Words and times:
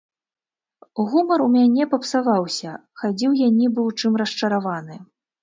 Гумар 1.11 1.43
у 1.47 1.49
мяне 1.57 1.83
папсаваўся, 1.91 2.73
хадзіў 3.03 3.31
я 3.45 3.51
нібы 3.61 3.79
ў 3.87 4.01
чым 4.01 4.13
расчараваны. 4.25 5.01